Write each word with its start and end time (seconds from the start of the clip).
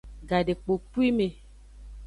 Gadekpokpwime. 0.29 1.27